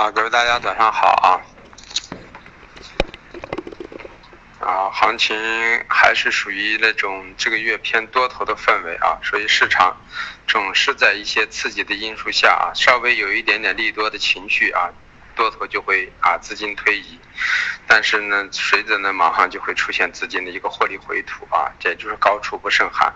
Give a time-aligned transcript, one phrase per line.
[0.00, 1.28] 啊，各位大家早上好啊！
[4.58, 5.36] 啊，行情
[5.90, 9.94] 还是属于那种这个月偏多头的氛围啊，所以市场
[10.46, 14.88] 总是在一些刺激的因素下啊，稍微有一点点利多的情绪啊。
[15.36, 17.18] 多头就会啊资金推移，
[17.92, 23.12] 但是呢，随着呢马上就会出现资金的一个获利回吐啊，这就是高处不胜寒。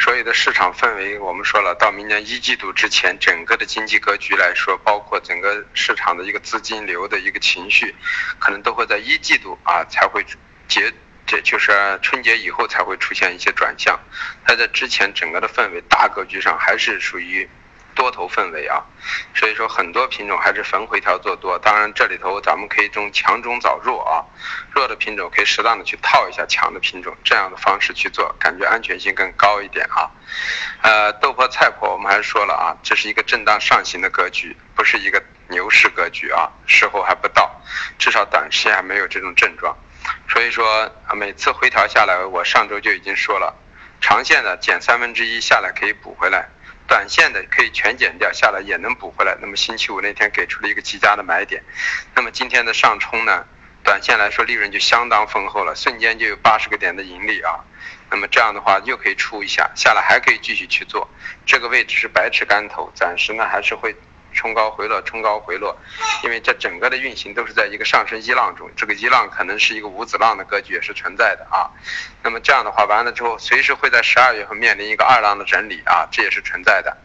[0.00, 7.94] 所有的市场氛围，我们说了，到明年一季度之前，整个的经济格局来说，包括整个市场的一个资金流的一个情绪，
[8.40, 10.26] 可能都会在一季度啊才会
[10.66, 10.92] 结，
[11.24, 11.70] 这就是
[12.02, 13.96] 春节以后才会出现一些转向。
[14.44, 17.48] 它在之前整个的氛围大格局上还是属于。
[18.00, 18.82] 多头氛围啊，
[19.34, 21.58] 所以说很多品种还是逢回调做多。
[21.58, 24.24] 当然这里头咱们可以中强中找弱啊，
[24.72, 30.08] 弱的品种可以适当的去套一下强的品种，这样的方式去做，感觉安全性更高一点啊。
[30.80, 37.60] 呃，豆粕菜粕我们还是说了啊，这是一个震荡上行的格局，不是一个牛市格局啊，时候还不到，
[37.98, 39.76] 至少短期还没有这种症状。
[40.26, 43.54] 所以说每次回调下来，我上周就已经说了，
[44.00, 46.48] 长线的减三分之一下来可以补回来。
[46.90, 49.38] 短线的可以全减掉下来也能补回来。
[49.40, 51.62] 那么星期五那天给出了一个极佳的买点，
[52.16, 53.46] 那么今天的上冲呢，
[53.84, 57.60] 短线来说利润就相当丰厚了，瞬间就有八十个点的盈利啊。
[58.10, 61.08] 那么这样的话又可以出一下，下来还可以继续去做。
[61.46, 63.94] 这个位置是百尺竿头，暂时呢还是会。
[64.32, 65.76] 冲高回落，冲高回落，
[66.24, 71.70] 因为这整个的运行都是在一个上升一浪中，这个一浪可能是一个五子浪的格局也是存在的啊。
[72.22, 76.96] 那么这样的话完了之后，随时会在十二月份面临一个二浪的整理啊，这也是存在的。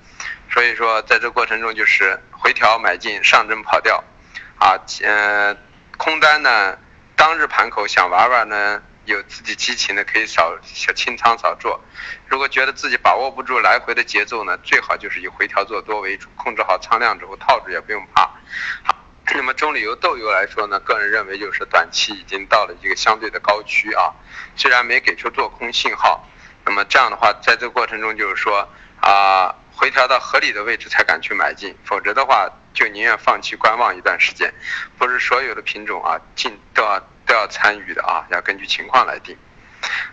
[0.50, 4.04] 所以说在这过程中就是回调买进，上证跑掉，
[4.60, 5.56] 啊，呃，
[5.98, 6.78] 空单呢，
[7.16, 8.82] 当日盘口想玩玩呢。
[9.06, 11.80] 有自己激情的可以少小清仓少做，
[12.28, 18.24] 如果觉得自己把握不住来回的节奏呢，最好就是以回调做多为主，控制好仓量之后套住也不用怕。
[18.84, 18.96] 好，
[19.34, 24.12] 那么中旅游豆油来说呢，个人认为就是短期已经到了一个相对的高区啊，
[24.56, 26.28] 虽然没给出做空信号，
[26.66, 28.68] 那么这样的话，在这个过程中就是说
[29.02, 34.52] 啊，回调到合理的位置才敢去买进，否则的话就宁愿放弃观望一段时间。
[34.98, 37.00] 不是所有的品种啊进都要。
[37.26, 39.38] 都要参与的啊，要根据情况来定。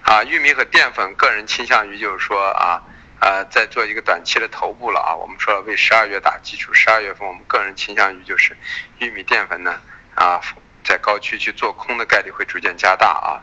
[0.02, 2.82] 啊，玉米和淀粉，个人倾向于就是说啊，
[3.20, 5.14] 呃，在做一个短期的头部了啊。
[5.14, 8.54] 我们说了为十二月打基础，十二月份我们个人倾向于就是
[8.98, 9.80] 玉米淀粉呢
[10.14, 10.40] 啊，
[10.84, 13.40] 在高区去做空的概率会逐渐加大啊。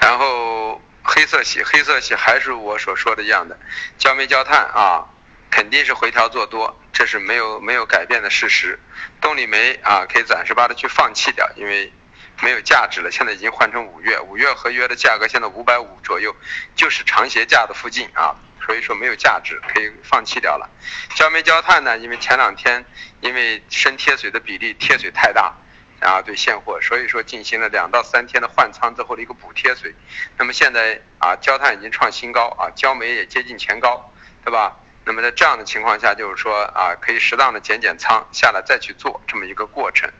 [0.00, 3.56] 然后黑色系，黑色系还是我所说的一样的，
[3.98, 5.06] 焦煤焦炭啊，
[5.50, 8.80] 肯定是回调做多，这是没有没有改变的事实。
[9.20, 11.92] 动力煤啊，可以暂时把它去放弃掉，因为。
[12.42, 16.34] 没有价值了，现在已经换成五月，五月合约的价格现在五百五左右，
[16.74, 20.68] 就是长协价的附近啊，所以说没有价值，可以放弃掉了。
[21.14, 22.84] 焦煤焦炭呢，因为前两天
[23.20, 25.54] 因为深贴水的比例贴水太大，
[25.98, 29.94] 然后对现货，所以说进行了两到三天的换仓之后的一个补贴水。
[30.36, 34.12] 那么现在啊，焦炭已经创新高啊，焦煤也接近前高，
[34.44, 34.76] 对吧？
[35.08, 40.12] 那么在这样的情况下，就是说啊，可以适当的减减仓下来再去做这么一个过程。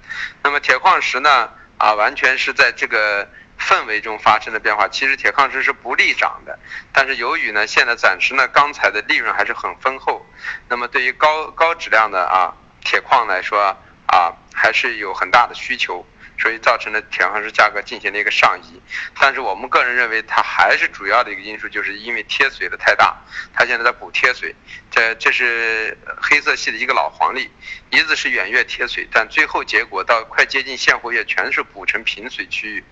[0.42, 1.50] 那么铁矿石呢？
[1.78, 3.28] 啊，完全是在这个
[3.58, 4.88] 氛围中发生的变化。
[4.88, 6.58] 其实铁矿石是不利涨的，
[6.92, 10.24] 但是由于呢，现在暂时呢，钢材的利润还是很丰厚，
[10.68, 12.54] 那么对于高高质量的啊
[12.84, 13.76] 铁矿来说
[14.06, 16.06] 啊，还是有很大的需求。
[16.38, 18.80] 所以造成了铁矿石价格进行了一个上移，
[19.18, 23.16] 但是我们个人认为它还是主要的一个因素，就是因为贴水的太大，
[23.54, 24.54] 它现在在补贴水，
[24.90, 27.50] 这这是黑色系的一个老黄历，
[27.90, 32.84] 一直是远月贴水，但最后结果到快接近现货月全是补成平水区域，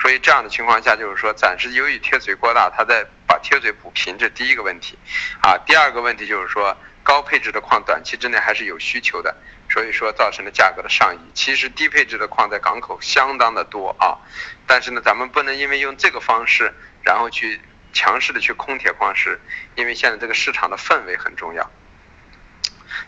[0.00, 4.98] 所以这样的情况下就是说暂时由于贴水过大，它在把贴水补平，这第一个问题，
[5.42, 6.76] 啊，第二个问题就是说。
[7.08, 9.34] 高配置的矿短期之内还是有需求的，
[9.70, 11.18] 所以说造成了价格的上移。
[11.32, 14.20] 其实低配置的矿在港口相当的多啊，
[14.66, 16.70] 但是呢，咱们不能因为用这个方式，
[17.02, 17.58] 然后去
[17.94, 19.40] 强势的去空铁矿石，
[19.74, 21.70] 因为现在这个市场的氛围很重要。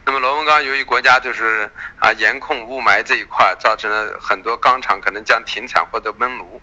[0.07, 6.63] 那么螺纹钢由于国家就是啊严控雾霾这一块，造成了很多钢厂可能将停产或者焖炉，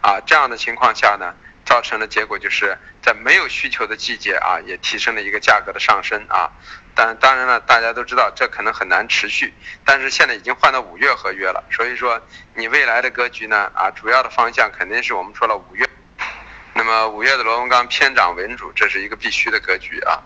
[0.00, 1.34] 啊这样的情况下呢。
[1.64, 6.50] 造成的结果就是在没有需求的季节啊，也提升了一个价格的上升啊。
[6.94, 9.54] 但当然了，大家都知道这可能很难持续。
[9.84, 12.20] 但是现在已经换到五月合约了，所以说
[12.54, 15.88] 你未来的格局呢啊，主要的方向肯定是我们说了五月。
[16.74, 20.20] 那么五月的螺纹钢偏涨为主，这是一个必须的格局啊。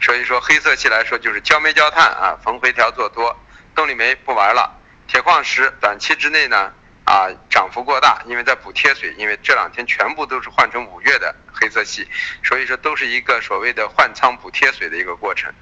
[0.00, 3.34] 所以说黑色系来说就是焦煤焦炭啊，逢回调做多，
[3.74, 4.78] 动力煤不玩了。
[5.08, 6.72] 铁矿石短期之内呢。
[7.12, 12.08] 啊涨幅过大，因为在补贴水，因为这两天全部都是换成五月的黑色系，
[12.42, 15.52] 所以说都是一个所谓的换仓补贴水的一个过程。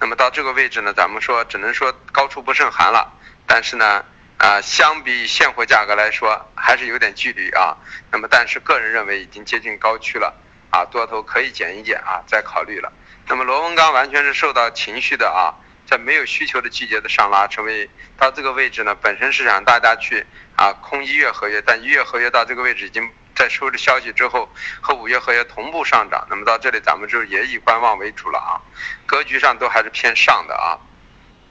[0.00, 3.12] 那么到这个位置呢，咱们说只能说高处不胜寒了，
[3.46, 4.04] 但是呢。
[4.38, 7.74] 啊，相比现货价格来说，还是有点距离啊。
[8.12, 10.34] 那么，但是个人认为已经接近高区了
[10.68, 12.92] 啊，多头可以减一减啊，再考虑了。
[13.28, 15.56] 那么，螺纹钢完全是受到情绪的啊，
[15.86, 17.88] 在没有需求的季节的上拉，成为
[18.18, 24.48] 到这个位置呢，本身是想大家去啊空一月合约，但一月合约到这个位置已经在收着消息之后，
[24.80, 26.26] 和五月合约同步上涨。
[26.28, 28.58] 那么到这里，咱们就也以观望为主了啊，
[29.06, 30.76] 格局上都还是偏上的啊。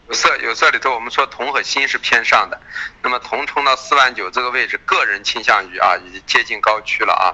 [0.08, 2.62] 有色有色里头，我们说铜和锌是偏上的，
[3.02, 7.34] 那么铜冲到四万九这个位置，个人倾向于啊，已经接近高区了啊，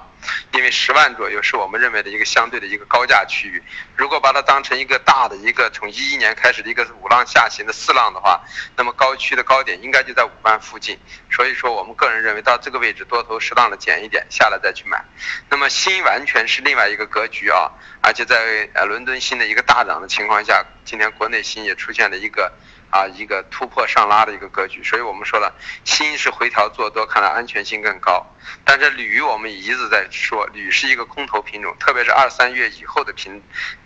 [0.52, 3.62] 因为十万左右是我们认为的一个相对的一个高价区域。
[3.94, 8.40] 如果把它当成一个大的一个从一一年开始的一个五浪下行的四浪的话，
[8.74, 10.98] 那么高区的高点应该就在五万附近。
[11.30, 15.04] 所以说，我们个人认为到这个位置多头适当的减一点，下来再去买。
[15.50, 17.70] 那么锌完全是另外一个格局啊，
[18.02, 22.52] 而且在呃伦敦新的一个大涨的情况下，今天国内新也出现了一个。
[22.92, 25.50] 啊，一个突破上拉的一个格局，所以我们说了，
[25.82, 28.22] 新是回调做多，看来安全性更高。
[28.66, 33.42] 但是铝，我们一直在说，铝是一个空头品种，特别是二三月以后的品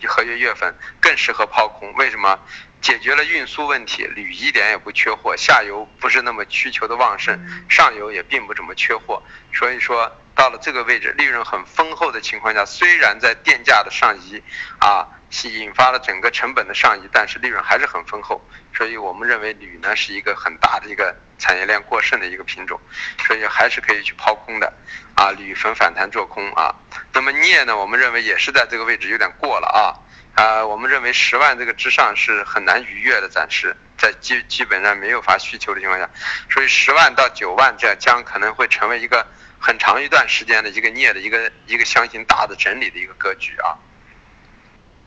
[0.09, 1.95] 合约月份更适合抛空。
[1.95, 2.37] 为什么？
[2.81, 9.23] 解决了运输问题，铝一点也不缺货，下游不是那么需求的旺盛，上游也并不怎么缺货。
[9.53, 10.11] 所以说，
[10.46, 14.40] 到了这个位置，利润很丰厚的情况下，虽然在电价的上移，
[14.78, 15.08] 啊。
[15.43, 18.40] 引发了整个成本的上移，但是利润还是很丰厚，
[18.72, 22.81] 所以我们认为铝呢是一个很大的一个产业链过剩的一个品种，
[23.26, 24.72] 所以还是可以去抛空的，
[25.16, 26.72] 啊，铝粉反弹做空啊。
[27.12, 29.98] 那么镍呢，我们认为也是在这个位置有点过了啊，
[30.37, 36.09] 啊，我们认为十万这个之上是很难逾越的，暂时在基基本上没有发需求的情况下，
[36.50, 39.27] 所以十万到九万这将可能会成为一个
[39.59, 43.75] 很长一段时间的一个镍的一个一个箱型大的整理的一个格局啊。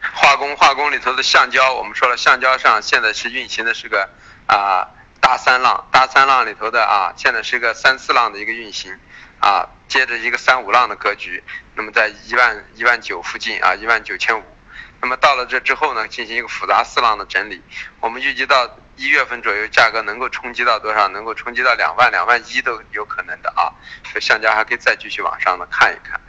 [0.01, 4.09] 化工化工里头的橡胶，我们说了，橡胶上现在是运行的是个
[4.47, 4.87] 啊
[5.21, 8.97] 大三浪，大三浪里头的啊，现在是一个三四浪的一个运行，
[9.39, 11.43] 啊，接着一个三五浪的格局，
[11.75, 14.43] 那么在一万一万九附近啊，一万九千五，
[15.01, 17.61] 那么到了这之后呢，进行一个复杂四浪的整理，
[17.99, 21.07] 我们预计到一月份左右，价格能够冲击到多少？
[21.09, 23.71] 能够冲击到两万两万一都有可能的啊，
[24.03, 26.19] 所以橡胶还可以再继续往上的看一看，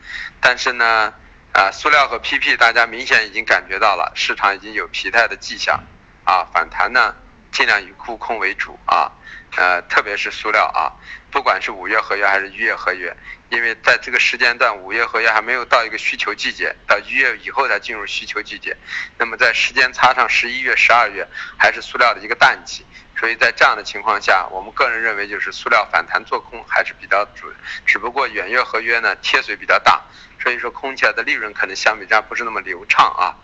[0.40, 1.12] 但是呢。
[1.52, 5.82] 啊，塑料和 PP，大家明显已经感觉到了，市场已经有疲态的迹象，
[6.22, 7.16] 啊，反弹呢，
[7.50, 9.10] 尽量以沽空为主啊，
[9.56, 10.92] 呃，特别是塑料啊，
[11.30, 13.14] 不管是五月合约还是一月合约，
[13.48, 18.76] 因为在这个时间段，五月合约还没有到一个需求季节，到一月以后才进入需求季节，
[19.18, 21.26] 那么在时间差上十一月、十二月
[21.58, 22.86] 还是塑料的一个淡季，
[23.18, 27.52] 所以在这样的情况下，我们个人认为就是塑料反弹做空还是比较准，
[27.84, 30.02] 只不过远月合约呢贴水比较大。
[30.42, 33.36] 所以说，空起来的利润可能相比之下不是那么流畅啊。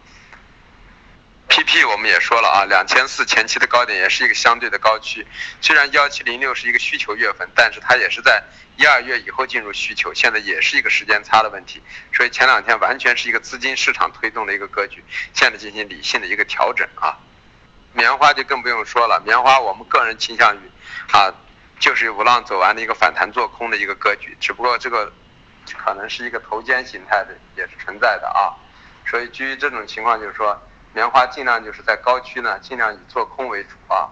[1.48, 5.26] PP 我们也说了啊，两千四前期的高点也是一个相对的高区。
[5.60, 8.42] 虽然幺七零六是一个需求月份，但是它也是在
[8.76, 11.82] 一二月以后进入需求，现在也是一个时间差的问题。
[12.12, 15.02] 所以前两天完全是一个资金市场推动的一个格局，
[15.32, 17.16] 现在进行理性的一个调整啊。
[17.92, 20.60] 棉花就更不用说了，棉花我们个人倾向于
[21.12, 21.32] 啊，
[21.78, 25.12] 就是五浪走完的一个反弹做空的一个格局，只不过这个。
[25.84, 28.54] 可能是一个头肩形态的，也是存在的啊，
[29.04, 30.56] 所以基于这种情况，就是说
[30.96, 34.08] 棉花尽量就是在高区呢，尽量以做空为主啊，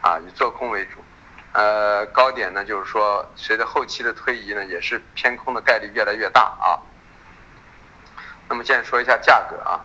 [0.00, 1.04] 啊以做空为主，
[1.50, 6.78] 呃高点呢就是说随着后期的推移呢，也是偏空的概率越来越大啊。
[8.48, 9.84] 那么现在说一下价格啊，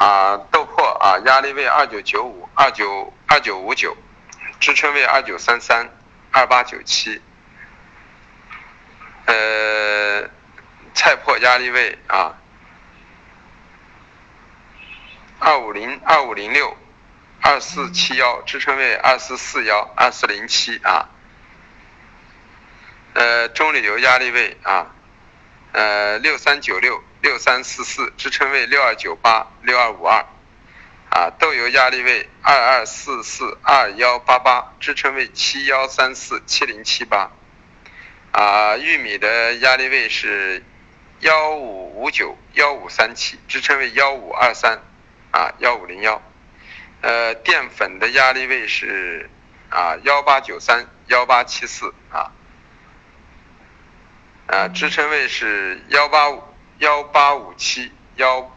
[0.00, 3.94] 啊豆粕啊压力位二九九五二九二九五九，
[4.58, 5.86] 支撑位二九三三
[6.30, 7.20] 二八九七。
[9.26, 10.22] 呃，
[10.94, 12.34] 菜粕压力位啊，
[15.44, 16.76] 二五零二五零六，
[17.40, 21.08] 二四七幺支撑位二四四幺二四零七啊。
[23.14, 24.94] 呃，中铝油压力位啊，
[25.72, 30.24] 呃六三九六六三四四支撑位六二九八六二五二
[31.10, 31.30] 啊。
[31.40, 37.32] 豆油压力位二二四四二幺八八支撑位七幺三四七零七八。
[38.30, 40.62] 啊，玉米的压力位是
[41.18, 44.78] 幺五五九幺五三七，支撑位幺五二三
[45.32, 46.22] 啊幺五零幺。
[47.00, 49.28] 呃，淀粉的压力位是
[49.70, 52.30] 啊幺八九三幺八七四啊。
[54.46, 56.44] 啊，支撑位是幺八五
[56.78, 58.56] 幺八五七幺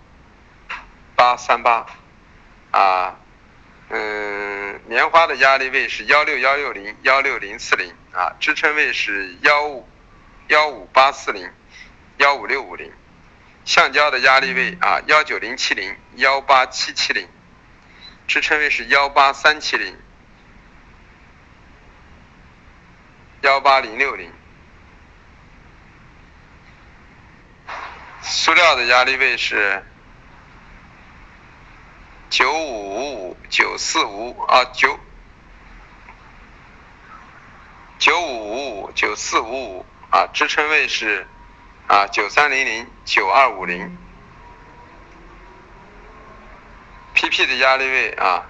[1.15, 1.87] 八三八
[2.71, 3.15] 啊。
[3.89, 9.87] 嗯，棉花的压力位是幺六幺六零幺六零四零啊，支撑位是幺五
[10.49, 11.49] 幺五八四零
[12.17, 12.91] 幺五六五零。
[13.65, 17.27] 橡胶的压力位啊幺九零七零幺八七七零，
[18.27, 19.97] 支撑位是幺八三七零
[23.41, 24.31] 幺八零六零。
[28.21, 29.83] 塑料的压力位是
[32.29, 34.99] 九五五五九四五啊九
[37.97, 41.27] 九五五五九四五五啊，支撑位是
[41.87, 43.97] 啊九三零零九二五零。
[47.13, 48.43] PP 的压力位啊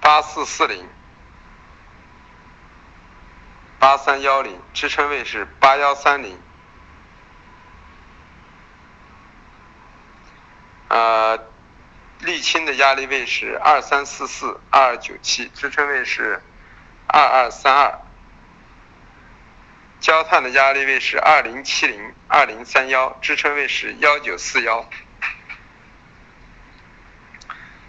[0.00, 0.88] 八四四零
[3.78, 6.38] 八三幺零，支撑位是八幺三零。
[10.88, 11.38] 呃，
[12.20, 16.42] 沥青的压力位是二三四四二九七，支撑位是
[17.06, 18.00] 二二三二。
[20.02, 24.90] 焦炭的压力位是二零七零二零三幺，支撑位是幺九四幺。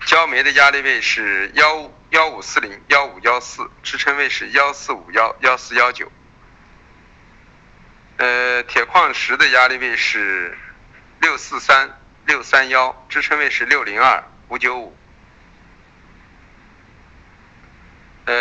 [0.06, 6.12] 焦煤的压力位是幺幺五四零幺五幺四，支撑位是幺四五幺幺四幺九。
[8.18, 10.58] 呃，铁矿石的压力位是
[11.20, 12.00] 六四三。
[12.26, 14.96] 六三幺支撑位是六零二五九五，
[18.24, 18.34] 呃，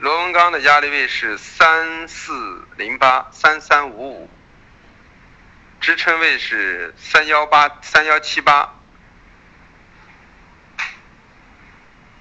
[0.00, 4.30] 螺纹钢的压力位是三四零八三三五五，
[5.78, 8.72] 支撑位是三幺八三幺七八，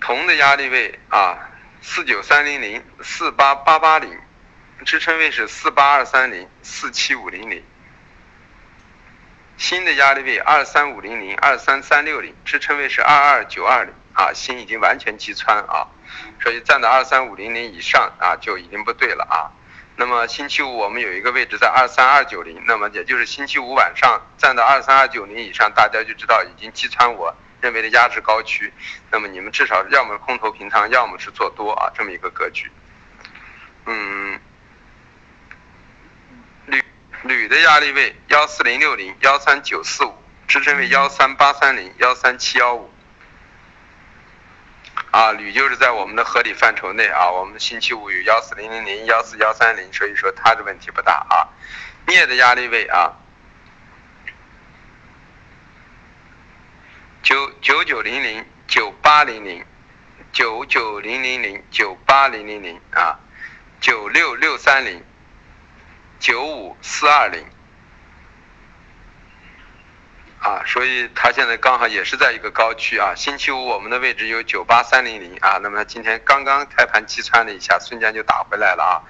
[0.01, 1.39] 铜的压力位啊
[1.81, 4.19] 四九三零零四八八八零，
[4.85, 7.63] 支撑位是四八二三零四七五零零。
[9.57, 13.93] 锌的压力位二三五零零二三三六零，支撑位是二二九二零。
[14.11, 15.87] 啊，锌已经完全击穿啊，
[16.41, 19.51] 所以站到二三五零零以上啊就已经不对了啊。
[19.95, 28.71] 那么星期五我们有一个位置在二三二九零，那么也就是星期五晚上站到二三二九零以上，大家就知道已经击穿我认为的压制高区，
[29.11, 32.71] 那么你们至少要么空头平仓，要么是做多啊，这么一个格局，
[33.85, 34.39] 嗯。
[37.23, 40.13] 铝的压力位幺四零六零幺三九四五，
[40.47, 42.89] 支撑位幺三八三零幺三七幺五。
[45.11, 47.29] 啊，铝就是在我们的合理范畴内啊。
[47.29, 51.47] 我们星期五有幺四零零零幺四幺三零，所以说它的问题不大啊。
[52.05, 53.13] 镍的压力位啊，
[57.23, 59.65] 九九九零零九八零零
[60.31, 63.19] 九九零零零九八零零零啊，
[63.79, 65.03] 九六六三零。
[66.21, 67.47] 九五四二零，
[70.39, 73.13] 啊，所以它现在刚好也是在一个高区啊。
[73.13, 79.03] 星期五我们的位置有九八三零零啊，那么今天刚刚开盘击穿了一下，瞬间就打回来了啊。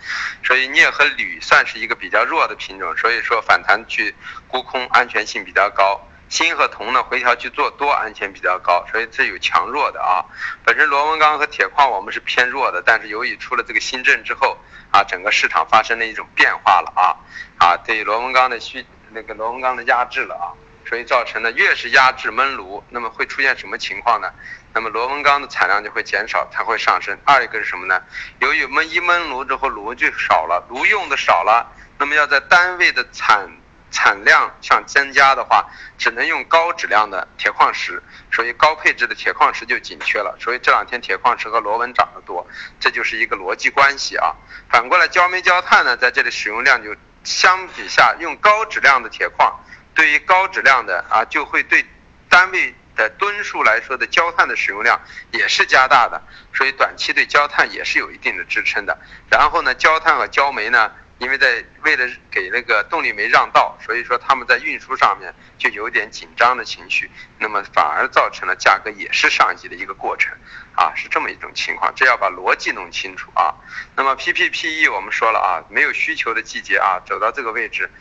[0.44, 4.16] 所以镍和铝算是一个比较弱的品种，所以说反弹去
[4.48, 6.02] 沽空安全性比较高。
[6.30, 10.26] 锌和铜呢回调去做多安全比较高，所以这有强弱的啊。
[10.64, 14.58] 本身螺纹钢和铁矿我们是偏弱的，但是由于出了这个新政之后
[14.92, 17.14] 啊，整个市场发生了一种变化了啊
[17.60, 20.54] 啊，对螺纹钢的需那个螺纹钢的压制了啊，
[20.90, 24.28] 所以造成了越是压制焖炉，那么会出现什么情况呢？
[24.74, 27.16] 那么螺纹钢的产量就会减少，才会上升。
[27.26, 28.02] 二一个是什么呢？
[28.40, 33.48] 由于焖一焖炉之后炉就少了，炉用的少了，那么要在单位的产
[33.92, 35.68] 产量上增加的话，
[36.00, 40.36] 只能用高质量的铁矿石，所以高配置的铁矿石就紧缺了。
[40.40, 42.48] 所以这两天铁矿石和螺纹涨得多，
[42.80, 44.34] 这就是一个逻辑关系啊。
[44.72, 49.60] 反过来焦煤焦炭呢，在这里使用量就相比下用高质量的铁矿，
[50.00, 51.86] 对于高质量的啊，就会对
[52.30, 54.98] 单位的吨数来说的焦炭的使用量
[55.34, 56.22] 也是加大的，
[56.54, 58.98] 所以短期对焦炭也是有一定的支撑的。
[59.30, 60.90] 然后呢，焦炭和焦煤呢？
[61.18, 70.32] 因为在为了给那个动力煤让道，所以说他们在运输上面就有点紧张的情绪，那么反而造成了价格也是上移的一个过程，
[70.78, 73.54] 啊，是这么一种情况，这要把逻辑弄清楚啊。
[73.98, 77.92] 那么 PPPE 我们说了啊，没有需求的季节啊，走到这个位置，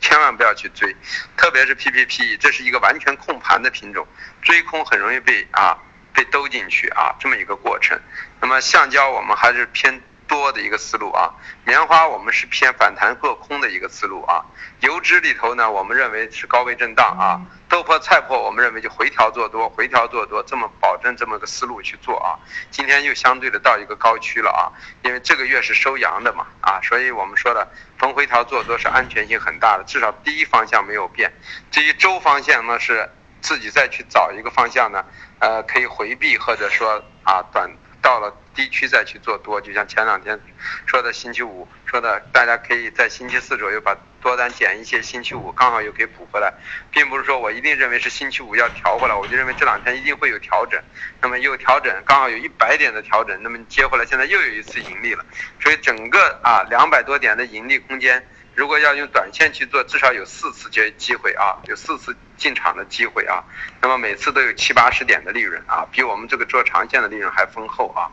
[0.00, 0.94] 千万不要去追，
[1.36, 4.06] 特别是 PPP，这是一个完全控盘的品种，
[4.42, 5.76] 追空很容易被啊
[6.12, 8.00] 被兜进去啊，这么一个过程。
[8.40, 10.02] 那么橡胶我们还是偏。
[10.28, 14.44] 多的一个思路啊，棉花我们是偏反弹做空的一个思路啊，
[14.80, 22.38] 油脂里头呢，我们认为是高位震荡啊，豆粕菜粕我们认为就回调做多，回调做多，这么保证这么个思路去做啊，
[22.70, 24.68] 今天又相对的到一个高区了啊，
[25.02, 27.66] 因为这个月是收阳的嘛啊，所以我们说的
[27.98, 31.32] 逢回调做多是安全性很大的，至少第一方向没有变，
[31.70, 35.04] 至于周方向呢是自己再去找一个方向呢，
[35.38, 40.38] 呃，可以回避或者说啊短到了低区再去做多，就像前两天
[40.86, 46.52] 说的星期五说的，大家可以在星期四左右把多单减一些，星期五刚好又可以补回来，
[46.90, 50.82] 并不是说我一定认为是星期五要调回来，我就认为这两天一定会有调整，
[51.20, 55.24] 那么又调整，刚好有一百点的调整，那么接回来现在又有一次盈利了，
[55.60, 58.26] 所以整个啊两百多点的盈利空间。
[58.58, 63.38] 如果要用短线去做，至少有四次机机会啊，有四次进场的机会啊，
[63.80, 68.10] 那么每次都有七八十点的利润啊，比我们这个做长线的利润还丰厚啊。